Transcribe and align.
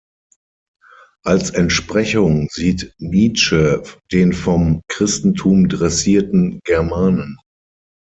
Als 1.23 1.51
Entsprechung 1.51 2.47
sieht 2.49 2.91
Nietzsche 2.97 3.83
den 4.11 4.33
vom 4.33 4.81
Christentum 4.89 5.69
dressierten 5.69 6.59
Germanen. 6.63 7.37